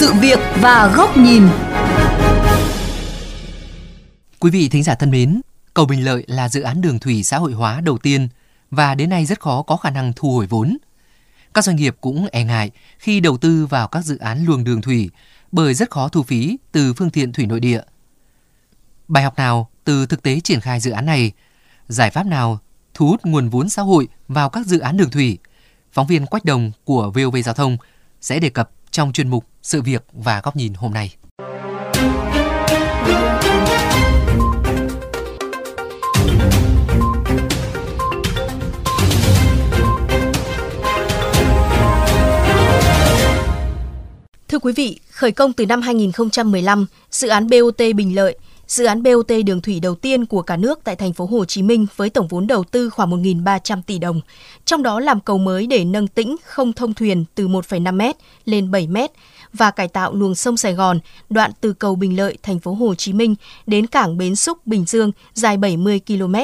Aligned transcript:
sự 0.00 0.12
việc 0.14 0.38
và 0.60 0.92
góc 0.96 1.16
nhìn. 1.16 1.42
Quý 4.38 4.50
vị 4.50 4.68
thính 4.68 4.82
giả 4.82 4.94
thân 4.94 5.10
mến, 5.10 5.40
cầu 5.74 5.86
Bình 5.86 6.04
Lợi 6.04 6.24
là 6.26 6.48
dự 6.48 6.62
án 6.62 6.80
đường 6.80 6.98
thủy 6.98 7.22
xã 7.22 7.38
hội 7.38 7.52
hóa 7.52 7.80
đầu 7.80 7.98
tiên 7.98 8.28
và 8.70 8.94
đến 8.94 9.10
nay 9.10 9.26
rất 9.26 9.40
khó 9.40 9.62
có 9.62 9.76
khả 9.76 9.90
năng 9.90 10.12
thu 10.16 10.32
hồi 10.32 10.46
vốn. 10.46 10.76
Các 11.54 11.64
doanh 11.64 11.76
nghiệp 11.76 11.96
cũng 12.00 12.26
e 12.32 12.44
ngại 12.44 12.70
khi 12.98 13.20
đầu 13.20 13.36
tư 13.36 13.66
vào 13.66 13.88
các 13.88 14.04
dự 14.04 14.18
án 14.18 14.44
luồng 14.44 14.64
đường 14.64 14.82
thủy 14.82 15.10
bởi 15.52 15.74
rất 15.74 15.90
khó 15.90 16.08
thu 16.08 16.22
phí 16.22 16.56
từ 16.72 16.92
phương 16.92 17.10
tiện 17.10 17.32
thủy 17.32 17.46
nội 17.46 17.60
địa. 17.60 17.80
Bài 19.08 19.24
học 19.24 19.36
nào 19.36 19.70
từ 19.84 20.06
thực 20.06 20.22
tế 20.22 20.40
triển 20.40 20.60
khai 20.60 20.80
dự 20.80 20.90
án 20.90 21.06
này? 21.06 21.32
Giải 21.88 22.10
pháp 22.10 22.26
nào 22.26 22.58
thu 22.94 23.06
hút 23.06 23.20
nguồn 23.24 23.48
vốn 23.48 23.68
xã 23.68 23.82
hội 23.82 24.08
vào 24.28 24.50
các 24.50 24.66
dự 24.66 24.78
án 24.78 24.96
đường 24.96 25.10
thủy? 25.10 25.38
Phóng 25.92 26.06
viên 26.06 26.26
Quách 26.26 26.44
Đồng 26.44 26.72
của 26.84 27.10
VOV 27.10 27.36
Giao 27.44 27.54
thông 27.54 27.76
sẽ 28.20 28.40
đề 28.40 28.50
cập 28.50 28.70
trong 28.90 29.12
chuyên 29.12 29.28
mục 29.28 29.44
Sự 29.62 29.82
việc 29.82 30.04
và 30.12 30.40
góc 30.44 30.56
nhìn 30.56 30.74
hôm 30.74 30.94
nay. 30.94 31.16
Thưa 44.48 44.58
quý 44.58 44.72
vị, 44.72 45.00
khởi 45.10 45.32
công 45.32 45.52
từ 45.52 45.66
năm 45.66 45.82
2015, 45.82 46.86
dự 47.10 47.28
án 47.28 47.48
BOT 47.48 47.78
Bình 47.96 48.14
Lợi, 48.14 48.38
dự 48.70 48.84
án 48.84 49.02
BOT 49.02 49.32
đường 49.46 49.60
thủy 49.60 49.80
đầu 49.80 49.94
tiên 49.94 50.26
của 50.26 50.42
cả 50.42 50.56
nước 50.56 50.80
tại 50.84 50.96
thành 50.96 51.12
phố 51.12 51.26
Hồ 51.26 51.44
Chí 51.44 51.62
Minh 51.62 51.86
với 51.96 52.10
tổng 52.10 52.28
vốn 52.28 52.46
đầu 52.46 52.64
tư 52.64 52.90
khoảng 52.90 53.10
1.300 53.10 53.82
tỷ 53.86 53.98
đồng, 53.98 54.20
trong 54.64 54.82
đó 54.82 55.00
làm 55.00 55.20
cầu 55.20 55.38
mới 55.38 55.66
để 55.66 55.84
nâng 55.84 56.08
tĩnh 56.08 56.36
không 56.44 56.72
thông 56.72 56.94
thuyền 56.94 57.24
từ 57.34 57.48
1,5 57.48 57.94
m 57.94 58.12
lên 58.44 58.70
7 58.70 58.86
m 58.86 58.96
và 59.52 59.70
cải 59.70 59.88
tạo 59.88 60.14
luồng 60.14 60.34
sông 60.34 60.56
Sài 60.56 60.74
Gòn, 60.74 60.98
đoạn 61.30 61.50
từ 61.60 61.72
cầu 61.72 61.94
Bình 61.94 62.16
Lợi, 62.16 62.38
thành 62.42 62.58
phố 62.58 62.74
Hồ 62.74 62.94
Chí 62.94 63.12
Minh 63.12 63.34
đến 63.66 63.86
cảng 63.86 64.18
Bến 64.18 64.36
Xúc, 64.36 64.66
Bình 64.66 64.84
Dương 64.84 65.12
dài 65.34 65.56
70 65.56 66.00
km. 66.06 66.34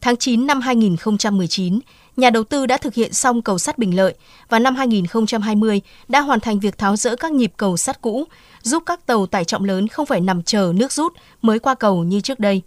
Tháng 0.00 0.16
9 0.16 0.46
năm 0.46 0.60
2019, 0.60 1.80
nhà 2.18 2.30
đầu 2.30 2.44
tư 2.44 2.66
đã 2.66 2.76
thực 2.76 2.94
hiện 2.94 3.12
xong 3.12 3.42
cầu 3.42 3.58
sắt 3.58 3.78
Bình 3.78 3.96
Lợi 3.96 4.14
và 4.48 4.58
năm 4.58 4.76
2020 4.76 5.80
đã 6.08 6.20
hoàn 6.20 6.40
thành 6.40 6.60
việc 6.60 6.78
tháo 6.78 6.96
rỡ 6.96 7.16
các 7.16 7.32
nhịp 7.32 7.52
cầu 7.56 7.76
sắt 7.76 8.00
cũ, 8.00 8.24
giúp 8.62 8.82
các 8.86 9.06
tàu 9.06 9.26
tải 9.26 9.44
trọng 9.44 9.64
lớn 9.64 9.88
không 9.88 10.06
phải 10.06 10.20
nằm 10.20 10.42
chờ 10.42 10.72
nước 10.76 10.92
rút 10.92 11.12
mới 11.42 11.58
qua 11.58 11.74
cầu 11.74 12.04
như 12.04 12.20
trước 12.20 12.40
đây. 12.40 12.62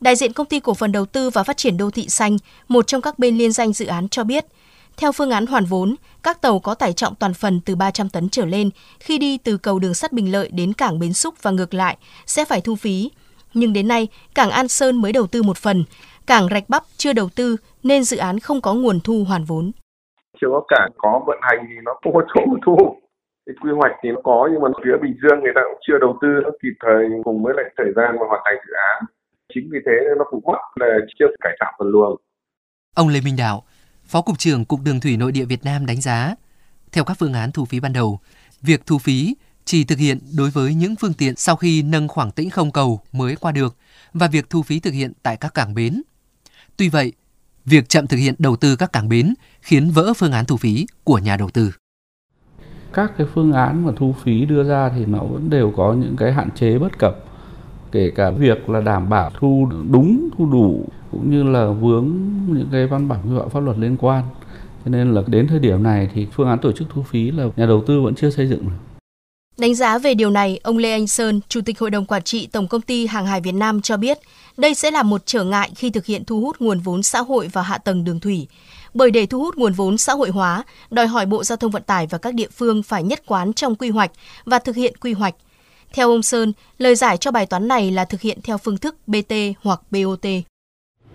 Đại 0.00 0.16
diện 0.16 0.32
công 0.32 0.46
ty 0.46 0.60
cổ 0.60 0.74
phần 0.74 0.92
đầu 0.92 1.06
tư 1.06 1.30
và 1.30 1.42
phát 1.42 1.56
triển 1.56 1.76
đô 1.76 1.90
thị 1.90 2.08
xanh, 2.08 2.36
một 2.68 2.86
trong 2.86 3.00
các 3.00 3.18
bên 3.18 3.38
liên 3.38 3.52
danh 3.52 3.72
dự 3.72 3.86
án 3.86 4.08
cho 4.08 4.24
biết, 4.24 4.44
theo 4.96 5.12
phương 5.12 5.30
án 5.30 5.46
hoàn 5.46 5.64
vốn, 5.64 5.94
các 6.22 6.40
tàu 6.40 6.58
có 6.58 6.74
tải 6.74 6.92
trọng 6.92 7.14
toàn 7.14 7.34
phần 7.34 7.60
từ 7.60 7.76
300 7.76 8.08
tấn 8.08 8.28
trở 8.28 8.44
lên 8.44 8.70
khi 9.00 9.18
đi 9.18 9.38
từ 9.38 9.56
cầu 9.56 9.78
đường 9.78 9.94
sắt 9.94 10.12
Bình 10.12 10.32
Lợi 10.32 10.48
đến 10.52 10.72
cảng 10.72 10.98
Bến 10.98 11.12
Xúc 11.12 11.34
và 11.42 11.50
ngược 11.50 11.74
lại 11.74 11.96
sẽ 12.26 12.44
phải 12.44 12.60
thu 12.60 12.76
phí. 12.76 13.10
Nhưng 13.54 13.72
đến 13.72 13.88
nay, 13.88 14.08
cảng 14.34 14.50
An 14.50 14.68
Sơn 14.68 15.02
mới 15.02 15.12
đầu 15.12 15.26
tư 15.26 15.42
một 15.42 15.58
phần, 15.58 15.84
cảng 16.26 16.48
Rạch 16.50 16.68
Bắp 16.68 16.84
chưa 16.96 17.12
đầu 17.12 17.28
tư 17.28 17.56
nên 17.82 18.04
dự 18.04 18.16
án 18.16 18.38
không 18.38 18.60
có 18.60 18.74
nguồn 18.74 19.00
thu 19.04 19.24
hoàn 19.28 19.44
vốn. 19.44 19.72
Chưa 20.40 20.48
có 20.50 20.62
cảng 20.68 20.90
có 20.98 21.20
vận 21.26 21.38
hành 21.42 21.58
thì 21.68 21.74
nó 21.84 21.92
không 22.02 22.12
có 22.14 22.22
chỗ 22.34 22.42
thu. 22.66 22.76
Cái 23.46 23.54
quy 23.62 23.70
hoạch 23.78 23.92
thì 24.02 24.08
nó 24.10 24.20
có 24.24 24.48
nhưng 24.52 24.62
mà 24.62 24.68
phía 24.84 24.90
Bình 25.02 25.16
Dương 25.22 25.40
người 25.40 25.52
ta 25.54 25.60
cũng 25.70 25.80
chưa 25.86 25.98
đầu 26.00 26.18
tư 26.22 26.28
nó 26.44 26.50
kịp 26.62 26.74
thời 26.84 27.04
cùng 27.24 27.42
với 27.44 27.54
lại 27.56 27.66
thời 27.76 27.92
gian 27.96 28.16
mà 28.20 28.26
hoàn 28.28 28.42
thành 28.44 28.54
dự 28.66 28.72
án. 28.90 29.04
Chính 29.54 29.68
vì 29.72 29.78
thế 29.86 29.96
nó 30.18 30.24
cũng 30.30 30.40
mất 30.46 30.58
là 30.74 30.98
chưa 31.18 31.26
cải 31.40 31.52
tạo 31.60 31.72
phần 31.78 31.88
luồng. 31.88 32.16
Ông 32.94 33.08
Lê 33.08 33.20
Minh 33.24 33.36
Đạo, 33.38 33.62
Phó 34.04 34.22
Cục 34.22 34.38
trưởng 34.38 34.64
Cục 34.64 34.80
Đường 34.84 35.00
Thủy 35.00 35.16
Nội 35.16 35.32
địa 35.32 35.44
Việt 35.44 35.64
Nam 35.64 35.86
đánh 35.86 36.00
giá, 36.00 36.34
theo 36.92 37.04
các 37.04 37.16
phương 37.20 37.32
án 37.32 37.52
thu 37.52 37.64
phí 37.64 37.80
ban 37.80 37.92
đầu, 37.92 38.18
việc 38.62 38.86
thu 38.86 38.98
phí 38.98 39.34
chỉ 39.64 39.84
thực 39.84 39.98
hiện 39.98 40.18
đối 40.36 40.50
với 40.50 40.74
những 40.74 40.94
phương 41.00 41.14
tiện 41.18 41.36
sau 41.36 41.56
khi 41.56 41.82
nâng 41.82 42.08
khoảng 42.08 42.30
tĩnh 42.30 42.50
không 42.50 42.72
cầu 42.72 43.00
mới 43.12 43.36
qua 43.36 43.52
được 43.52 43.76
và 44.12 44.28
việc 44.28 44.50
thu 44.50 44.62
phí 44.62 44.80
thực 44.80 44.94
hiện 44.94 45.12
tại 45.22 45.36
các 45.36 45.54
cảng 45.54 45.74
bến. 45.74 46.02
Tuy 46.76 46.88
vậy, 46.88 47.12
việc 47.70 47.88
chậm 47.88 48.06
thực 48.06 48.16
hiện 48.16 48.34
đầu 48.38 48.56
tư 48.56 48.76
các 48.76 48.92
cảng 48.92 49.08
bến 49.08 49.34
khiến 49.60 49.90
vỡ 49.90 50.12
phương 50.16 50.32
án 50.32 50.44
thu 50.44 50.56
phí 50.56 50.86
của 51.04 51.18
nhà 51.18 51.36
đầu 51.36 51.50
tư. 51.50 51.72
Các 52.92 53.12
cái 53.18 53.26
phương 53.34 53.52
án 53.52 53.86
mà 53.86 53.92
thu 53.96 54.14
phí 54.22 54.44
đưa 54.44 54.64
ra 54.64 54.90
thì 54.96 55.06
nó 55.06 55.18
vẫn 55.18 55.50
đều 55.50 55.72
có 55.76 55.92
những 55.92 56.16
cái 56.16 56.32
hạn 56.32 56.48
chế 56.50 56.78
bất 56.78 56.98
cập, 56.98 57.24
kể 57.92 58.10
cả 58.10 58.30
việc 58.30 58.70
là 58.70 58.80
đảm 58.80 59.08
bảo 59.08 59.30
thu 59.38 59.68
đúng, 59.90 60.28
thu 60.38 60.50
đủ, 60.52 60.84
cũng 61.10 61.30
như 61.30 61.42
là 61.42 61.66
vướng 61.70 62.10
những 62.46 62.68
cái 62.72 62.86
văn 62.86 63.08
bản 63.08 63.20
quy 63.24 63.38
phạm 63.38 63.50
pháp 63.50 63.60
luật 63.60 63.78
liên 63.78 63.96
quan 63.96 64.24
cho 64.84 64.90
nên 64.90 65.12
là 65.12 65.22
đến 65.26 65.46
thời 65.46 65.58
điểm 65.58 65.82
này 65.82 66.10
thì 66.14 66.26
phương 66.32 66.48
án 66.48 66.58
tổ 66.58 66.72
chức 66.72 66.88
thu 66.90 67.02
phí 67.02 67.30
là 67.30 67.46
nhà 67.56 67.66
đầu 67.66 67.84
tư 67.86 68.02
vẫn 68.02 68.14
chưa 68.14 68.30
xây 68.30 68.48
dựng 68.48 68.62
được. 68.62 68.89
Đánh 69.60 69.74
giá 69.74 69.98
về 69.98 70.14
điều 70.14 70.30
này, 70.30 70.60
ông 70.62 70.78
Lê 70.78 70.90
Anh 70.90 71.06
Sơn, 71.06 71.40
Chủ 71.48 71.60
tịch 71.60 71.78
Hội 71.78 71.90
đồng 71.90 72.06
Quản 72.06 72.22
trị 72.22 72.46
Tổng 72.46 72.68
Công 72.68 72.80
ty 72.80 73.06
Hàng 73.06 73.26
hải 73.26 73.40
Việt 73.40 73.52
Nam 73.52 73.82
cho 73.82 73.96
biết, 73.96 74.18
đây 74.56 74.74
sẽ 74.74 74.90
là 74.90 75.02
một 75.02 75.22
trở 75.26 75.44
ngại 75.44 75.70
khi 75.76 75.90
thực 75.90 76.06
hiện 76.06 76.24
thu 76.24 76.40
hút 76.40 76.56
nguồn 76.60 76.80
vốn 76.80 77.02
xã 77.02 77.20
hội 77.20 77.48
vào 77.52 77.64
hạ 77.64 77.78
tầng 77.78 78.04
đường 78.04 78.20
thủy. 78.20 78.46
Bởi 78.94 79.10
để 79.10 79.26
thu 79.26 79.40
hút 79.40 79.56
nguồn 79.56 79.72
vốn 79.72 79.98
xã 79.98 80.12
hội 80.12 80.30
hóa, 80.30 80.64
đòi 80.90 81.06
hỏi 81.06 81.26
Bộ 81.26 81.44
Giao 81.44 81.56
thông 81.56 81.70
Vận 81.70 81.82
tải 81.82 82.06
và 82.06 82.18
các 82.18 82.34
địa 82.34 82.48
phương 82.56 82.82
phải 82.82 83.02
nhất 83.02 83.22
quán 83.26 83.52
trong 83.52 83.74
quy 83.74 83.90
hoạch 83.90 84.10
và 84.44 84.58
thực 84.58 84.76
hiện 84.76 84.96
quy 84.96 85.12
hoạch. 85.12 85.34
Theo 85.92 86.10
ông 86.10 86.22
Sơn, 86.22 86.52
lời 86.78 86.94
giải 86.94 87.16
cho 87.16 87.30
bài 87.30 87.46
toán 87.46 87.68
này 87.68 87.90
là 87.90 88.04
thực 88.04 88.20
hiện 88.20 88.38
theo 88.42 88.58
phương 88.58 88.78
thức 88.78 88.96
BT 89.06 89.34
hoặc 89.62 89.80
BOT. 89.90 90.26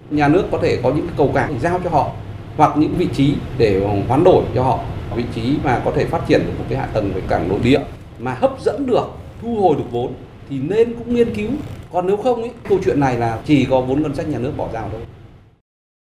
Nhà 0.09 0.27
nước 0.27 0.43
có 0.51 0.59
thể 0.61 0.79
có 0.83 0.93
những 0.93 1.07
cầu 1.17 1.31
cảng 1.35 1.59
giao 1.61 1.79
cho 1.83 1.89
họ 1.89 2.11
hoặc 2.57 2.77
những 2.77 2.95
vị 2.97 3.07
trí 3.15 3.33
để 3.57 3.87
hoán 4.07 4.23
đổi 4.23 4.43
cho 4.55 4.63
họ 4.63 4.79
vị 5.15 5.23
trí 5.35 5.41
mà 5.63 5.81
có 5.85 5.91
thể 5.95 6.05
phát 6.05 6.21
triển 6.27 6.39
được 6.45 6.53
một 6.59 6.65
cái 6.69 6.77
hạ 6.77 6.85
tầng 6.93 7.11
về 7.13 7.21
cảng 7.27 7.49
nội 7.49 7.59
địa 7.63 7.79
mà 8.19 8.33
hấp 8.33 8.61
dẫn 8.61 8.85
được 8.85 9.05
thu 9.41 9.61
hồi 9.61 9.75
được 9.75 9.91
vốn 9.91 10.13
thì 10.49 10.59
nên 10.59 10.95
cũng 10.97 11.15
nghiên 11.15 11.35
cứu 11.35 11.51
còn 11.91 12.07
nếu 12.07 12.17
không 12.17 12.41
ấy, 12.41 12.51
câu 12.69 12.79
chuyện 12.85 12.99
này 12.99 13.17
là 13.17 13.41
chỉ 13.45 13.65
có 13.65 13.81
vốn 13.81 14.01
ngân 14.01 14.15
sách 14.15 14.27
nhà 14.27 14.39
nước 14.39 14.53
bỏ 14.57 14.69
ra 14.73 14.87
thôi 14.91 15.01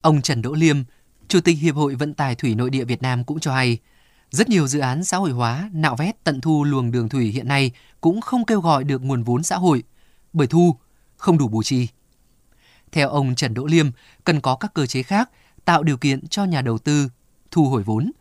ông 0.01 0.21
Trần 0.21 0.41
Đỗ 0.41 0.53
Liêm 0.53 0.77
Chủ 1.27 1.41
tịch 1.41 1.57
Hiệp 1.57 1.75
hội 1.75 1.95
Vận 1.95 2.13
tải 2.13 2.35
Thủy 2.35 2.55
Nội 2.55 2.69
địa 2.69 2.83
Việt 2.83 3.01
Nam 3.01 3.23
cũng 3.23 3.39
cho 3.39 3.53
hay 3.53 3.79
rất 4.31 4.49
nhiều 4.49 4.67
dự 4.67 4.79
án 4.79 5.03
xã 5.03 5.17
hội 5.17 5.31
hóa 5.31 5.69
nạo 5.73 5.95
vét 5.95 6.23
tận 6.23 6.41
thu 6.41 6.63
luồng 6.63 6.91
đường 6.91 7.09
thủy 7.09 7.25
hiện 7.25 7.47
nay 7.47 7.71
cũng 8.01 8.21
không 8.21 8.45
kêu 8.45 8.61
gọi 8.61 8.83
được 8.83 9.03
nguồn 9.03 9.23
vốn 9.23 9.43
xã 9.43 9.55
hội 9.55 9.83
bởi 10.33 10.47
thu 10.47 10.75
không 11.17 11.37
đủ 11.37 11.47
bù 11.47 11.63
chi. 11.63 11.87
Theo 12.91 13.09
ông 13.09 13.35
Trần 13.35 13.53
Đỗ 13.53 13.65
Liêm, 13.65 13.85
cần 14.23 14.41
có 14.41 14.55
các 14.55 14.73
cơ 14.73 14.85
chế 14.85 15.03
khác 15.03 15.29
tạo 15.65 15.83
điều 15.83 15.97
kiện 15.97 16.27
cho 16.27 16.45
nhà 16.45 16.61
đầu 16.61 16.77
tư 16.77 17.09
thu 17.51 17.65
hồi 17.65 17.83
vốn. 17.83 18.11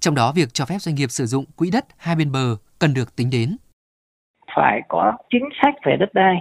Trong 0.00 0.14
đó 0.14 0.32
việc 0.32 0.54
cho 0.54 0.66
phép 0.66 0.82
doanh 0.82 0.94
nghiệp 0.94 1.10
sử 1.10 1.26
dụng 1.26 1.44
quỹ 1.56 1.70
đất 1.70 1.86
hai 1.96 2.16
bên 2.16 2.32
bờ 2.32 2.56
cần 2.78 2.94
được 2.94 3.16
tính 3.16 3.30
đến. 3.30 3.56
Phải 4.56 4.80
có 4.88 5.12
chính 5.30 5.48
sách 5.62 5.74
về 5.84 5.96
đất 6.00 6.14
đai, 6.14 6.36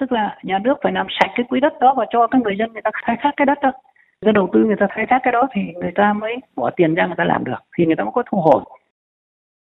tức 0.00 0.12
là 0.12 0.38
nhà 0.42 0.58
nước 0.64 0.74
phải 0.82 0.92
làm 0.92 1.06
sạch 1.20 1.30
cái 1.36 1.46
quỹ 1.48 1.60
đất 1.60 1.72
đó 1.80 1.94
và 1.96 2.04
cho 2.12 2.26
các 2.26 2.40
người 2.42 2.56
dân 2.58 2.72
người 2.72 2.82
ta 2.82 2.90
khai 3.06 3.16
thác 3.22 3.30
cái 3.36 3.46
đất 3.46 3.58
đó. 3.62 3.72
Người 4.20 4.32
đầu 4.32 4.50
tư 4.52 4.60
người 4.66 4.76
ta 4.80 4.86
khai 4.94 5.06
thác 5.10 5.18
cái 5.22 5.32
đó 5.32 5.48
thì 5.54 5.60
người 5.80 5.92
ta 5.94 6.12
mới 6.12 6.36
bỏ 6.56 6.70
tiền 6.76 6.94
ra 6.94 7.06
người 7.06 7.14
ta 7.18 7.24
làm 7.24 7.44
được, 7.44 7.60
thì 7.78 7.86
người 7.86 7.96
ta 7.96 8.04
mới 8.04 8.12
có 8.14 8.22
thu 8.30 8.40
hồi. 8.40 8.64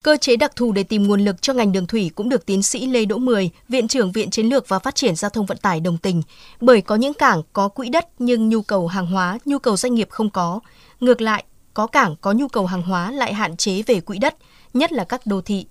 Cơ 0.04 0.16
chế 0.16 0.36
đặc 0.36 0.56
thù 0.56 0.72
để 0.72 0.82
tìm 0.82 1.02
nguồn 1.02 1.20
lực 1.20 1.42
cho 1.42 1.52
ngành 1.52 1.72
đường 1.72 1.86
thủy 1.86 2.10
cũng 2.14 2.28
được 2.28 2.46
tiến 2.46 2.62
sĩ 2.62 2.86
Lê 2.86 3.04
Đỗ 3.04 3.18
Mười, 3.18 3.50
Viện 3.68 3.88
trưởng 3.88 4.12
Viện 4.12 4.30
Chiến 4.30 4.46
lược 4.46 4.68
và 4.68 4.78
Phát 4.78 4.94
triển 4.94 5.14
Giao 5.14 5.30
thông 5.30 5.46
Vận 5.46 5.58
tải 5.62 5.80
đồng 5.80 5.98
tình, 5.98 6.22
bởi 6.60 6.80
có 6.80 6.94
những 6.96 7.14
cảng 7.14 7.42
có 7.52 7.68
quỹ 7.68 7.88
đất 7.88 8.08
nhưng 8.18 8.48
nhu 8.48 8.62
cầu 8.62 8.86
hàng 8.86 9.06
hóa, 9.06 9.38
nhu 9.44 9.58
cầu 9.58 9.76
doanh 9.76 9.94
nghiệp 9.94 10.08
không 10.10 10.30
có. 10.30 10.60
Ngược 11.00 11.20
lại, 11.20 11.44
có 11.74 11.86
cảng 11.86 12.14
có 12.20 12.32
nhu 12.32 12.48
cầu 12.48 12.66
hàng 12.66 12.82
hóa 12.82 13.10
lại 13.10 13.34
hạn 13.34 13.56
chế 13.56 13.82
về 13.86 14.00
quỹ 14.00 14.18
đất, 14.18 14.34
nhất 14.74 14.92
là 14.92 15.04
các 15.04 15.20
đô 15.24 15.40
thị. 15.40 15.66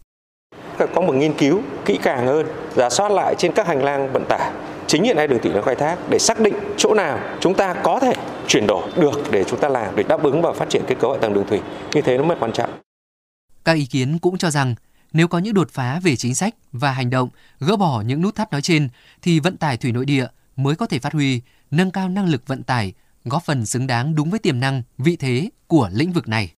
Có 0.95 1.01
một 1.01 1.15
nghiên 1.15 1.33
cứu 1.33 1.61
kỹ 1.85 1.99
càng 2.03 2.25
hơn, 2.25 2.47
giả 2.75 2.89
soát 2.89 3.11
lại 3.11 3.35
trên 3.37 3.53
các 3.53 3.67
hành 3.67 3.83
lang 3.83 4.13
vận 4.13 4.25
tải 4.29 4.51
chính 4.87 5.03
hiện 5.03 5.15
nay 5.15 5.27
đường 5.27 5.39
thủy 5.43 5.51
đang 5.53 5.63
khai 5.63 5.75
thác 5.75 5.97
để 6.09 6.19
xác 6.19 6.39
định 6.39 6.53
chỗ 6.77 6.93
nào 6.93 7.19
chúng 7.39 7.53
ta 7.53 7.73
có 7.73 7.99
thể 7.99 8.13
chuyển 8.47 8.67
đổi 8.67 8.91
được 8.97 9.31
để 9.31 9.43
chúng 9.43 9.59
ta 9.59 9.69
làm 9.69 9.95
để 9.95 10.03
đáp 10.03 10.23
ứng 10.23 10.41
và 10.41 10.53
phát 10.53 10.69
triển 10.69 10.83
kết 10.87 10.95
cấu 10.99 11.11
hạ 11.11 11.17
tầng 11.21 11.33
đường 11.33 11.47
thủy. 11.47 11.59
Như 11.93 12.01
thế 12.01 12.17
nó 12.17 12.23
mới 12.23 12.37
quan 12.39 12.53
trọng. 12.53 12.69
Các 13.65 13.73
ý 13.73 13.85
kiến 13.85 14.19
cũng 14.19 14.37
cho 14.37 14.49
rằng 14.49 14.75
nếu 15.13 15.27
có 15.27 15.37
những 15.37 15.53
đột 15.53 15.69
phá 15.71 15.99
về 16.03 16.15
chính 16.15 16.35
sách 16.35 16.55
và 16.71 16.91
hành 16.91 17.09
động 17.09 17.29
gỡ 17.59 17.75
bỏ 17.75 18.01
những 18.05 18.21
nút 18.21 18.35
thắt 18.35 18.51
nói 18.51 18.61
trên 18.61 18.89
thì 19.21 19.39
vận 19.39 19.57
tải 19.57 19.77
thủy 19.77 19.91
nội 19.91 20.05
địa 20.05 20.27
mới 20.55 20.75
có 20.75 20.85
thể 20.85 20.99
phát 20.99 21.13
huy, 21.13 21.41
nâng 21.71 21.91
cao 21.91 22.09
năng 22.09 22.29
lực 22.29 22.47
vận 22.47 22.63
tải, 22.63 22.93
góp 23.25 23.43
phần 23.45 23.65
xứng 23.65 23.87
đáng 23.87 24.15
đúng 24.15 24.29
với 24.29 24.39
tiềm 24.39 24.59
năng, 24.59 24.81
vị 24.97 25.15
thế 25.15 25.49
của 25.67 25.89
lĩnh 25.93 26.11
vực 26.11 26.27
này. 26.27 26.51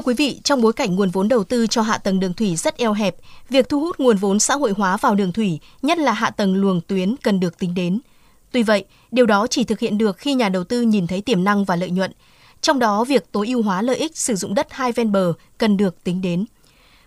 Thưa 0.00 0.04
quý 0.04 0.14
vị, 0.14 0.40
trong 0.44 0.60
bối 0.60 0.72
cảnh 0.72 0.96
nguồn 0.96 1.10
vốn 1.10 1.28
đầu 1.28 1.44
tư 1.44 1.66
cho 1.66 1.82
hạ 1.82 1.98
tầng 1.98 2.20
đường 2.20 2.34
thủy 2.34 2.56
rất 2.56 2.76
eo 2.76 2.92
hẹp, 2.92 3.16
việc 3.48 3.68
thu 3.68 3.80
hút 3.80 4.00
nguồn 4.00 4.16
vốn 4.16 4.38
xã 4.38 4.54
hội 4.54 4.72
hóa 4.76 4.96
vào 4.96 5.14
đường 5.14 5.32
thủy, 5.32 5.58
nhất 5.82 5.98
là 5.98 6.12
hạ 6.12 6.30
tầng 6.30 6.54
luồng 6.54 6.80
tuyến 6.80 7.14
cần 7.22 7.40
được 7.40 7.58
tính 7.58 7.74
đến. 7.74 8.00
Tuy 8.52 8.62
vậy, 8.62 8.84
điều 9.10 9.26
đó 9.26 9.46
chỉ 9.50 9.64
thực 9.64 9.80
hiện 9.80 9.98
được 9.98 10.18
khi 10.18 10.34
nhà 10.34 10.48
đầu 10.48 10.64
tư 10.64 10.82
nhìn 10.82 11.06
thấy 11.06 11.20
tiềm 11.20 11.44
năng 11.44 11.64
và 11.64 11.76
lợi 11.76 11.90
nhuận. 11.90 12.12
Trong 12.60 12.78
đó, 12.78 13.04
việc 13.04 13.32
tối 13.32 13.46
ưu 13.46 13.62
hóa 13.62 13.82
lợi 13.82 13.96
ích 13.96 14.16
sử 14.16 14.36
dụng 14.36 14.54
đất 14.54 14.66
hai 14.70 14.92
ven 14.92 15.12
bờ 15.12 15.32
cần 15.58 15.76
được 15.76 16.04
tính 16.04 16.20
đến. 16.20 16.44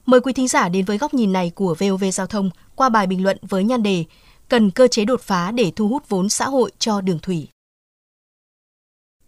Mời 0.05 0.19
quý 0.19 0.33
thính 0.33 0.47
giả 0.47 0.69
đến 0.69 0.85
với 0.85 0.97
góc 0.97 1.13
nhìn 1.13 1.33
này 1.33 1.51
của 1.55 1.75
VOV 1.79 2.03
Giao 2.13 2.27
thông 2.27 2.49
qua 2.75 2.89
bài 2.89 3.07
bình 3.07 3.23
luận 3.23 3.37
với 3.41 3.63
nhan 3.63 3.83
đề 3.83 4.05
Cần 4.49 4.71
cơ 4.71 4.87
chế 4.87 5.05
đột 5.05 5.21
phá 5.21 5.51
để 5.51 5.71
thu 5.75 5.87
hút 5.87 6.09
vốn 6.09 6.29
xã 6.29 6.45
hội 6.45 6.71
cho 6.79 7.01
đường 7.01 7.19
thủy. 7.19 7.47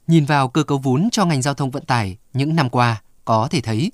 Nhìn 0.08 0.26
vào 0.26 0.48
cơ 0.48 0.64
cấu 0.64 0.78
vốn 0.78 1.10
cho 1.12 1.26
ngành 1.26 1.42
giao 1.42 1.54
thông 1.54 1.72
vận 1.72 1.86
tải 1.86 2.18
những 2.34 2.56
năm 2.56 2.70
qua, 2.70 3.02
có 3.26 3.48
thể 3.52 3.62
thấy 3.62 3.92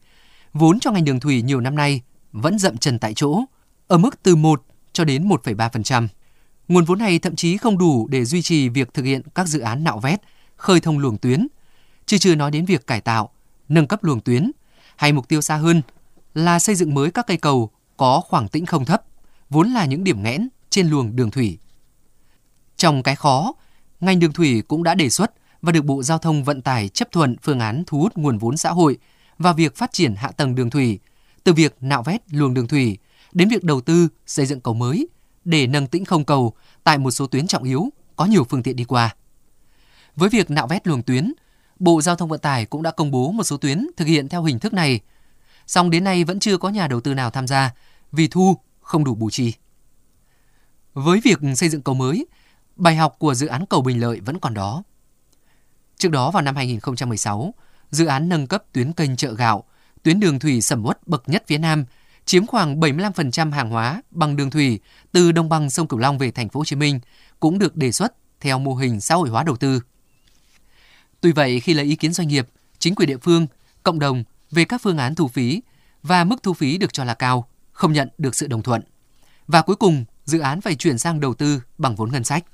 vốn 0.54 0.80
cho 0.80 0.92
ngành 0.92 1.06
đường 1.06 1.20
thủy 1.20 1.42
nhiều 1.42 1.60
năm 1.60 1.76
nay 1.76 2.02
vẫn 2.32 2.60
dậm 2.60 2.78
chân 2.78 3.00
tại 3.00 3.14
chỗ, 3.16 3.44
ở 3.88 3.98
mức 3.98 4.24
từ 4.24 4.36
1 4.36 4.64
cho 4.94 5.04
đến 5.04 5.30
1,3%. 5.30 6.08
Nguồn 6.68 6.86
vốn 6.86 7.00
này 7.00 7.20
thậm 7.20 7.36
chí 7.36 7.58
không 7.58 7.78
đủ 7.78 8.08
để 8.08 8.26
duy 8.26 8.42
trì 8.42 8.70
việc 8.70 8.94
thực 8.94 9.06
hiện 9.06 9.22
các 9.36 9.48
dự 9.48 9.60
án 9.60 9.84
nạo 9.84 10.00
vét, 10.00 10.22
khơi 10.56 10.80
thông 10.80 11.00
luồng 11.00 11.18
tuyến, 11.18 11.48
chứ 12.06 12.18
chưa 12.18 12.36
nói 12.36 12.52
đến 12.52 12.66
việc 12.66 12.88
cải 12.88 13.02
tạo, 13.02 13.30
nâng 13.70 13.88
cấp 13.88 14.04
luồng 14.04 14.20
tuyến, 14.20 14.52
hay 14.96 15.14
mục 15.14 15.28
tiêu 15.28 15.42
xa 15.42 15.56
hơn 15.56 15.82
là 16.34 16.60
xây 16.60 16.76
dựng 16.76 16.94
mới 16.94 17.12
các 17.12 17.28
cây 17.28 17.38
cầu 17.38 17.72
có 17.98 18.22
khoảng 18.28 18.48
tĩnh 18.48 18.66
không 18.66 18.86
thấp, 18.86 19.04
vốn 19.50 19.70
là 19.70 19.86
những 19.86 20.04
điểm 20.04 20.24
nghẽn 20.24 20.50
trên 20.70 20.90
luồng 20.90 21.16
đường 21.16 21.32
thủy. 21.32 21.60
Trong 22.78 23.04
cái 23.04 23.16
khó, 23.16 23.54
ngành 24.00 24.20
đường 24.20 24.34
thủy 24.34 24.62
cũng 24.62 24.84
đã 24.84 24.96
đề 24.96 25.10
xuất 25.10 25.32
và 25.62 25.72
được 25.72 25.86
Bộ 25.86 26.04
Giao 26.04 26.18
thông 26.18 26.44
Vận 26.44 26.62
tải 26.62 26.90
chấp 26.90 27.12
thuận 27.12 27.36
phương 27.42 27.60
án 27.60 27.84
thu 27.88 28.00
hút 28.00 28.18
nguồn 28.18 28.38
vốn 28.38 28.58
xã 28.58 28.70
hội 28.70 28.98
và 29.42 29.54
việc 29.54 29.76
phát 29.76 29.94
triển 29.94 30.16
hạ 30.16 30.32
tầng 30.32 30.56
đường 30.56 30.70
thủy, 30.70 31.00
từ 31.44 31.54
việc 31.54 31.76
nạo 31.82 32.04
vét 32.04 32.22
luồng 32.34 32.54
đường 32.54 32.68
thủy 32.68 32.98
đến 33.34 33.50
việc 33.50 33.64
đầu 33.64 33.82
tư 33.82 34.08
xây 34.26 34.46
dựng 34.46 34.62
cầu 34.62 34.74
mới 34.74 35.08
để 35.46 35.68
nâng 35.68 35.88
tĩnh 35.88 36.06
không 36.06 36.26
cầu 36.26 36.54
tại 36.84 36.98
một 36.98 37.12
số 37.12 37.28
tuyến 37.28 37.48
trọng 37.48 37.64
yếu 37.64 37.90
có 38.16 38.26
nhiều 38.26 38.44
phương 38.44 38.64
tiện 38.64 38.76
đi 38.76 38.84
qua. 38.84 39.16
Với 40.16 40.30
việc 40.30 40.50
nạo 40.50 40.68
vét 40.68 40.88
luồng 40.88 41.04
tuyến, 41.04 41.34
Bộ 41.80 42.02
Giao 42.02 42.16
thông 42.16 42.30
Vận 42.30 42.40
tải 42.40 42.66
cũng 42.66 42.84
đã 42.84 42.92
công 42.92 43.12
bố 43.12 43.32
một 43.32 43.44
số 43.44 43.58
tuyến 43.58 43.88
thực 43.98 44.06
hiện 44.06 44.30
theo 44.30 44.44
hình 44.44 44.60
thức 44.60 44.74
này. 44.74 45.00
Song 45.68 45.90
đến 45.90 46.04
nay 46.04 46.24
vẫn 46.24 46.40
chưa 46.40 46.58
có 46.58 46.70
nhà 46.70 46.88
đầu 46.88 47.02
tư 47.02 47.14
nào 47.14 47.30
tham 47.30 47.48
gia 47.48 47.72
vì 48.12 48.28
thu 48.28 48.58
không 48.82 49.04
đủ 49.04 49.16
bù 49.16 49.30
chi. 49.30 49.54
Với 50.94 51.22
việc 51.24 51.40
xây 51.56 51.70
dựng 51.70 51.82
cầu 51.82 51.96
mới, 51.96 52.26
bài 52.76 52.96
học 52.96 53.16
của 53.20 53.34
dự 53.34 53.48
án 53.48 53.66
cầu 53.66 53.82
Bình 53.82 54.02
Lợi 54.02 54.20
vẫn 54.20 54.40
còn 54.40 54.54
đó. 54.54 54.84
Trước 55.98 56.12
đó 56.12 56.32
vào 56.32 56.42
năm 56.42 56.56
2016, 56.56 57.54
dự 57.92 58.06
án 58.06 58.30
nâng 58.30 58.48
cấp 58.48 58.64
tuyến 58.72 58.94
kênh 58.94 59.16
chợ 59.16 59.34
gạo, 59.34 59.64
tuyến 60.04 60.20
đường 60.20 60.40
thủy 60.40 60.62
sầm 60.62 60.86
uất 60.86 61.08
bậc 61.08 61.30
nhất 61.30 61.44
phía 61.48 61.58
Nam, 61.58 61.86
chiếm 62.26 62.46
khoảng 62.46 62.80
75% 62.80 63.52
hàng 63.52 63.70
hóa 63.70 64.02
bằng 64.12 64.36
đường 64.36 64.50
thủy 64.50 64.80
từ 65.12 65.32
đồng 65.32 65.50
bằng 65.50 65.70
sông 65.70 65.88
Cửu 65.88 66.00
Long 66.00 66.18
về 66.18 66.32
thành 66.32 66.50
phố 66.50 66.60
Hồ 66.60 66.66
Chí 66.66 66.76
Minh 66.76 67.00
cũng 67.40 67.60
được 67.60 67.76
đề 67.76 67.92
xuất 67.92 68.14
theo 68.40 68.60
mô 68.60 68.76
hình 68.76 69.02
xã 69.02 69.16
hội 69.16 69.30
hóa 69.30 69.44
đầu 69.44 69.56
tư. 69.56 69.82
Tuy 71.22 71.32
vậy, 71.32 71.60
khi 71.60 71.74
lấy 71.74 71.86
ý 71.86 71.96
kiến 71.96 72.14
doanh 72.14 72.28
nghiệp, 72.28 72.48
chính 72.80 72.96
quyền 72.96 73.10
địa 73.10 73.18
phương, 73.18 73.48
cộng 73.84 74.00
đồng 74.00 74.24
về 74.52 74.66
các 74.66 74.82
phương 74.82 74.98
án 74.98 75.16
thu 75.16 75.28
phí 75.28 75.62
và 76.04 76.24
mức 76.24 76.44
thu 76.44 76.54
phí 76.54 76.78
được 76.78 76.94
cho 76.94 77.04
là 77.04 77.14
cao, 77.14 77.48
không 77.72 77.94
nhận 77.94 78.10
được 78.18 78.36
sự 78.36 78.48
đồng 78.48 78.64
thuận. 78.64 78.82
Và 79.48 79.62
cuối 79.62 79.76
cùng, 79.76 80.06
dự 80.26 80.40
án 80.40 80.62
phải 80.62 80.76
chuyển 80.76 80.98
sang 80.98 81.20
đầu 81.20 81.34
tư 81.34 81.62
bằng 81.78 81.96
vốn 81.96 82.12
ngân 82.12 82.24
sách. 82.24 82.46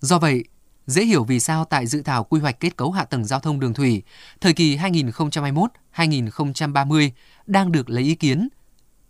Do 0.00 0.18
vậy, 0.18 0.44
dễ 0.86 1.04
hiểu 1.04 1.24
vì 1.24 1.40
sao 1.40 1.64
tại 1.64 1.86
dự 1.86 2.02
thảo 2.02 2.24
quy 2.24 2.40
hoạch 2.40 2.60
kết 2.60 2.76
cấu 2.76 2.92
hạ 2.92 3.04
tầng 3.04 3.24
giao 3.24 3.40
thông 3.40 3.60
đường 3.60 3.74
thủy 3.74 4.02
thời 4.40 4.52
kỳ 4.52 4.76
2021-2030 4.76 7.10
đang 7.46 7.72
được 7.72 7.90
lấy 7.90 8.04
ý 8.04 8.14
kiến. 8.14 8.48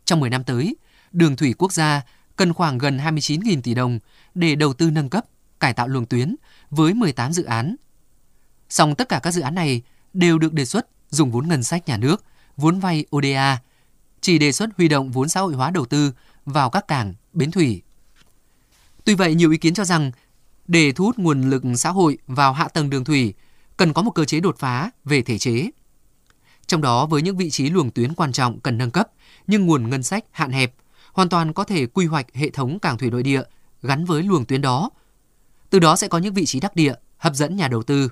Trong 0.04 0.20
10 0.20 0.30
năm 0.30 0.44
tới, 0.44 0.76
đường 1.12 1.36
thủy 1.36 1.54
quốc 1.58 1.72
gia 1.72 2.02
cần 2.36 2.52
khoảng 2.52 2.78
gần 2.78 2.98
29.000 2.98 3.62
tỷ 3.62 3.74
đồng 3.74 3.98
để 4.34 4.54
đầu 4.54 4.72
tư 4.72 4.90
nâng 4.90 5.08
cấp, 5.08 5.24
cải 5.60 5.72
tạo 5.72 5.88
luồng 5.88 6.06
tuyến 6.06 6.36
với 6.70 6.94
18 6.94 7.32
dự 7.32 7.44
án. 7.44 7.76
Song 8.68 8.94
tất 8.94 9.08
cả 9.08 9.20
các 9.22 9.30
dự 9.30 9.40
án 9.40 9.54
này 9.54 9.82
đều 10.12 10.38
được 10.38 10.52
đề 10.52 10.64
xuất 10.64 10.86
dùng 11.10 11.30
vốn 11.30 11.48
ngân 11.48 11.62
sách 11.62 11.88
nhà 11.88 11.96
nước, 11.96 12.24
vốn 12.56 12.80
vay 12.80 13.04
ODA, 13.16 13.58
chỉ 14.20 14.38
đề 14.38 14.52
xuất 14.52 14.70
huy 14.76 14.88
động 14.88 15.10
vốn 15.10 15.28
xã 15.28 15.40
hội 15.40 15.54
hóa 15.54 15.70
đầu 15.70 15.86
tư 15.86 16.12
vào 16.44 16.70
các 16.70 16.88
cảng, 16.88 17.14
bến 17.32 17.50
thủy. 17.50 17.82
Tuy 19.04 19.14
vậy, 19.14 19.34
nhiều 19.34 19.50
ý 19.50 19.58
kiến 19.58 19.74
cho 19.74 19.84
rằng 19.84 20.10
để 20.68 20.92
thu 20.92 21.04
hút 21.04 21.18
nguồn 21.18 21.50
lực 21.50 21.62
xã 21.76 21.90
hội 21.90 22.18
vào 22.26 22.52
hạ 22.52 22.68
tầng 22.68 22.90
đường 22.90 23.04
thủy, 23.04 23.34
cần 23.76 23.92
có 23.92 24.02
một 24.02 24.10
cơ 24.10 24.24
chế 24.24 24.40
đột 24.40 24.58
phá 24.58 24.90
về 25.04 25.22
thể 25.22 25.38
chế. 25.38 25.70
Trong 26.66 26.80
đó 26.80 27.06
với 27.06 27.22
những 27.22 27.36
vị 27.36 27.50
trí 27.50 27.70
luồng 27.70 27.90
tuyến 27.90 28.14
quan 28.14 28.32
trọng 28.32 28.60
cần 28.60 28.78
nâng 28.78 28.90
cấp, 28.90 29.08
nhưng 29.46 29.66
nguồn 29.66 29.90
ngân 29.90 30.02
sách 30.02 30.24
hạn 30.30 30.50
hẹp, 30.50 30.74
hoàn 31.12 31.28
toàn 31.28 31.52
có 31.52 31.64
thể 31.64 31.86
quy 31.86 32.06
hoạch 32.06 32.26
hệ 32.34 32.50
thống 32.50 32.78
cảng 32.78 32.98
thủy 32.98 33.10
nội 33.10 33.22
địa 33.22 33.42
gắn 33.82 34.04
với 34.04 34.22
luồng 34.22 34.44
tuyến 34.44 34.60
đó. 34.60 34.90
Từ 35.70 35.78
đó 35.78 35.96
sẽ 35.96 36.08
có 36.08 36.18
những 36.18 36.34
vị 36.34 36.46
trí 36.46 36.60
đắc 36.60 36.76
địa 36.76 36.94
hấp 37.18 37.34
dẫn 37.34 37.56
nhà 37.56 37.68
đầu 37.68 37.82
tư. 37.82 38.08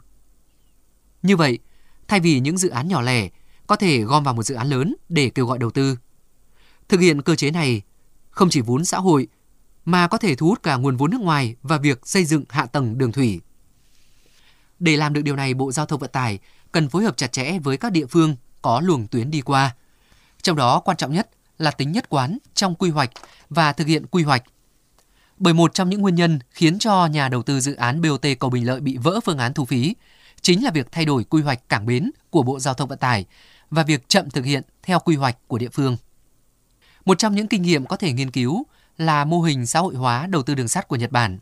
Như 1.23 1.37
vậy, 1.37 1.59
thay 2.09 2.21
vì 2.21 2.41
những 2.41 2.59
dự 2.59 2.69
án 2.69 2.89
nhỏ 2.89 3.03
lẻ 3.03 3.29
có 3.67 3.77
thể 3.77 4.01
gom 4.01 4.25
vào 4.25 4.35
một 4.35 4.43
dự 4.43 4.55
án 4.55 4.69
lớn 4.69 4.95
để 5.09 5.31
kêu 5.31 5.47
gọi 5.47 5.59
đầu 5.59 5.71
tư. 5.71 5.99
Thực 6.89 7.01
hiện 7.01 7.23
cơ 7.23 7.37
chế 7.37 7.51
này 7.51 7.83
không 8.31 8.51
chỉ 8.51 8.61
vốn 8.61 8.85
xã 8.85 8.99
hội 8.99 9.29
mà 9.85 10.09
có 10.09 10.19
thể 10.19 10.35
thu 10.35 10.47
hút 10.47 10.63
cả 10.63 10.77
nguồn 10.77 10.97
vốn 10.97 11.11
nước 11.11 11.21
ngoài 11.21 11.57
và 11.63 11.79
việc 11.79 12.01
xây 12.07 12.25
dựng 12.25 12.45
hạ 12.49 12.67
tầng 12.67 12.99
đường 12.99 13.13
thủy. 13.13 13.41
Để 14.79 14.97
làm 14.97 15.13
được 15.13 15.23
điều 15.23 15.37
này, 15.37 15.55
Bộ 15.55 15.73
Giao 15.73 15.87
thông 15.87 16.01
Vận 16.01 16.11
tải 16.11 16.39
cần 16.73 16.89
phối 16.89 17.05
hợp 17.05 17.17
chặt 17.17 17.33
chẽ 17.33 17.59
với 17.59 17.77
các 17.77 17.93
địa 17.93 18.07
phương 18.07 18.37
có 18.63 18.81
luồng 18.81 19.07
tuyến 19.07 19.31
đi 19.31 19.41
qua. 19.41 19.75
Trong 20.43 20.57
đó 20.57 20.81
quan 20.81 20.97
trọng 20.97 21.13
nhất 21.13 21.31
là 21.59 21.71
tính 21.71 21.93
nhất 21.93 22.09
quán 22.09 22.39
trong 22.55 22.75
quy 22.75 22.91
hoạch 22.91 23.11
và 23.51 23.73
thực 23.73 23.87
hiện 23.87 24.07
quy 24.07 24.23
hoạch. 24.23 24.43
Bởi 25.39 25.55
một 25.55 25.75
trong 25.75 25.91
những 25.91 26.01
nguyên 26.01 26.15
nhân 26.15 26.39
khiến 26.51 26.79
cho 26.79 27.07
nhà 27.07 27.29
đầu 27.29 27.43
tư 27.43 27.61
dự 27.61 27.75
án 27.75 28.03
BOT 28.03 28.27
cầu 28.39 28.51
Bình 28.51 28.67
Lợi 28.67 28.81
bị 28.81 28.97
vỡ 28.97 29.21
phương 29.25 29.39
án 29.39 29.55
thu 29.55 29.65
phí 29.65 29.95
chính 30.41 30.65
là 30.65 30.71
việc 30.71 30.93
thay 30.93 31.05
đổi 31.05 31.25
quy 31.25 31.43
hoạch 31.43 31.69
cảng 31.69 31.87
bến 31.87 32.11
của 32.31 32.43
Bộ 32.43 32.61
Giao 32.61 32.75
thông 32.75 32.89
Vận 32.89 32.99
tải 32.99 33.25
và 33.71 33.83
việc 33.83 34.09
chậm 34.09 34.31
thực 34.31 34.45
hiện 34.45 34.63
theo 34.83 34.99
quy 34.99 35.17
hoạch 35.17 35.37
của 35.47 35.59
địa 35.59 35.69
phương. 35.69 35.97
Một 37.05 37.19
trong 37.19 37.35
những 37.35 37.49
kinh 37.49 37.63
nghiệm 37.63 37.87
có 37.87 37.97
thể 37.97 38.13
nghiên 38.13 38.31
cứu 38.31 38.67
là 38.99 39.25
mô 39.25 39.41
hình 39.41 39.67
xã 39.67 39.81
hội 39.81 39.95
hóa 39.95 40.27
đầu 40.27 40.43
tư 40.43 40.55
đường 40.55 40.69
sắt 40.69 40.89
của 40.89 40.97
Nhật 40.97 41.13
Bản. 41.13 41.39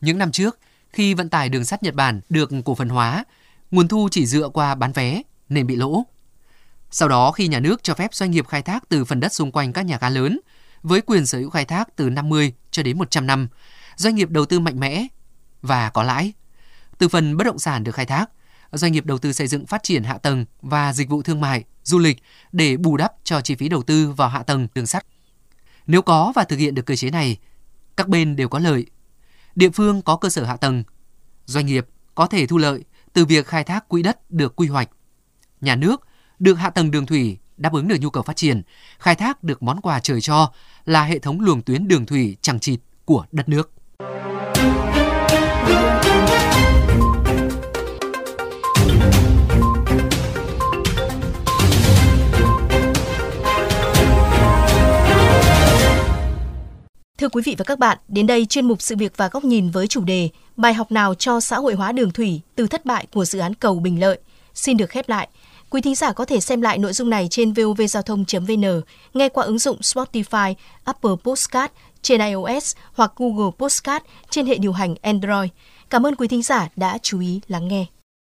Những 0.00 0.18
năm 0.18 0.32
trước, 0.32 0.58
khi 0.90 1.14
vận 1.14 1.28
tải 1.28 1.48
đường 1.48 1.64
sắt 1.64 1.82
Nhật 1.82 1.94
Bản 1.94 2.20
được 2.28 2.50
cổ 2.64 2.74
phần 2.74 2.88
hóa, 2.88 3.24
nguồn 3.70 3.88
thu 3.88 4.08
chỉ 4.10 4.26
dựa 4.26 4.48
qua 4.48 4.74
bán 4.74 4.92
vé 4.92 5.22
nên 5.48 5.66
bị 5.66 5.76
lỗ. 5.76 6.06
Sau 6.90 7.08
đó 7.08 7.32
khi 7.32 7.48
nhà 7.48 7.60
nước 7.60 7.82
cho 7.82 7.94
phép 7.94 8.14
doanh 8.14 8.30
nghiệp 8.30 8.46
khai 8.48 8.62
thác 8.62 8.88
từ 8.88 9.04
phần 9.04 9.20
đất 9.20 9.32
xung 9.32 9.52
quanh 9.52 9.72
các 9.72 9.82
nhà 9.82 9.98
ga 10.00 10.08
lớn 10.08 10.40
với 10.82 11.00
quyền 11.00 11.26
sở 11.26 11.38
hữu 11.38 11.50
khai 11.50 11.64
thác 11.64 11.96
từ 11.96 12.10
50 12.10 12.52
cho 12.70 12.82
đến 12.82 12.98
100 12.98 13.26
năm, 13.26 13.48
doanh 13.96 14.14
nghiệp 14.14 14.30
đầu 14.30 14.46
tư 14.46 14.60
mạnh 14.60 14.80
mẽ 14.80 15.06
và 15.62 15.90
có 15.90 16.02
lãi. 16.02 16.32
Từ 16.98 17.08
phần 17.08 17.36
bất 17.36 17.44
động 17.44 17.58
sản 17.58 17.84
được 17.84 17.92
khai 17.92 18.06
thác, 18.06 18.26
doanh 18.72 18.92
nghiệp 18.92 19.06
đầu 19.06 19.18
tư 19.18 19.32
xây 19.32 19.46
dựng 19.46 19.66
phát 19.66 19.82
triển 19.82 20.04
hạ 20.04 20.18
tầng 20.18 20.44
và 20.62 20.92
dịch 20.92 21.08
vụ 21.08 21.22
thương 21.22 21.40
mại, 21.40 21.64
du 21.84 21.98
lịch 21.98 22.22
để 22.52 22.76
bù 22.76 22.96
đắp 22.96 23.12
cho 23.24 23.40
chi 23.40 23.54
phí 23.54 23.68
đầu 23.68 23.82
tư 23.82 24.12
vào 24.12 24.28
hạ 24.28 24.42
tầng 24.42 24.68
đường 24.74 24.86
sắt. 24.86 25.06
Nếu 25.86 26.02
có 26.02 26.32
và 26.34 26.44
thực 26.44 26.58
hiện 26.58 26.74
được 26.74 26.86
cơ 26.86 26.96
chế 26.96 27.10
này, 27.10 27.36
các 27.96 28.08
bên 28.08 28.36
đều 28.36 28.48
có 28.48 28.58
lợi. 28.58 28.86
Địa 29.54 29.70
phương 29.70 30.02
có 30.02 30.16
cơ 30.16 30.28
sở 30.28 30.44
hạ 30.44 30.56
tầng, 30.56 30.82
doanh 31.44 31.66
nghiệp 31.66 31.86
có 32.14 32.26
thể 32.26 32.46
thu 32.46 32.58
lợi 32.58 32.84
từ 33.12 33.24
việc 33.24 33.46
khai 33.46 33.64
thác 33.64 33.88
quỹ 33.88 34.02
đất 34.02 34.30
được 34.30 34.56
quy 34.56 34.68
hoạch. 34.68 34.88
Nhà 35.60 35.76
nước 35.76 36.00
được 36.38 36.54
hạ 36.54 36.70
tầng 36.70 36.90
đường 36.90 37.06
thủy 37.06 37.38
đáp 37.56 37.72
ứng 37.72 37.88
được 37.88 37.96
nhu 38.00 38.10
cầu 38.10 38.22
phát 38.22 38.36
triển, 38.36 38.62
khai 38.98 39.14
thác 39.14 39.44
được 39.44 39.62
món 39.62 39.80
quà 39.80 40.00
trời 40.00 40.20
cho 40.20 40.52
là 40.84 41.04
hệ 41.04 41.18
thống 41.18 41.40
luồng 41.40 41.62
tuyến 41.62 41.88
đường 41.88 42.06
thủy 42.06 42.36
chẳng 42.40 42.60
chịt 42.60 42.80
của 43.04 43.26
đất 43.32 43.48
nước. 43.48 43.72
Thưa 57.24 57.28
quý 57.28 57.42
vị 57.44 57.54
và 57.58 57.64
các 57.64 57.78
bạn, 57.78 57.98
đến 58.08 58.26
đây 58.26 58.46
chuyên 58.46 58.68
mục 58.68 58.82
sự 58.82 58.96
việc 58.96 59.16
và 59.16 59.28
góc 59.28 59.44
nhìn 59.44 59.70
với 59.70 59.86
chủ 59.86 60.04
đề 60.04 60.28
Bài 60.56 60.74
học 60.74 60.92
nào 60.92 61.14
cho 61.14 61.40
xã 61.40 61.56
hội 61.56 61.74
hóa 61.74 61.92
đường 61.92 62.10
thủy 62.10 62.40
từ 62.54 62.66
thất 62.66 62.84
bại 62.84 63.06
của 63.12 63.24
dự 63.24 63.38
án 63.38 63.54
cầu 63.54 63.78
Bình 63.78 64.00
Lợi 64.00 64.18
xin 64.54 64.76
được 64.76 64.90
khép 64.90 65.08
lại. 65.08 65.28
Quý 65.70 65.80
thính 65.80 65.94
giả 65.94 66.12
có 66.12 66.24
thể 66.24 66.40
xem 66.40 66.60
lại 66.60 66.78
nội 66.78 66.92
dung 66.92 67.10
này 67.10 67.28
trên 67.30 67.52
vovgiao 67.52 68.02
thông.vn, 68.02 68.80
nghe 69.14 69.28
qua 69.28 69.44
ứng 69.44 69.58
dụng 69.58 69.78
Spotify, 69.80 70.54
Apple 70.84 71.14
Podcast 71.24 71.72
trên 72.02 72.20
iOS 72.20 72.76
hoặc 72.92 73.12
Google 73.16 73.50
Podcast 73.58 74.02
trên 74.30 74.46
hệ 74.46 74.58
điều 74.58 74.72
hành 74.72 74.94
Android. 75.02 75.50
Cảm 75.90 76.06
ơn 76.06 76.14
quý 76.14 76.28
thính 76.28 76.42
giả 76.42 76.68
đã 76.76 76.98
chú 77.02 77.20
ý 77.20 77.40
lắng 77.48 77.68
nghe. 77.68 77.86